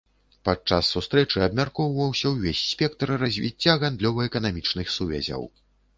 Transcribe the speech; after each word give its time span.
Падчас 0.47 0.87
сустрэчы 0.95 1.43
абмяркоўваўся 1.47 2.31
ўвесь 2.33 2.63
спектр 2.73 3.07
развіцця 3.25 3.77
гандлёва-эканамічных 3.85 4.87
сувязяў. 4.99 5.43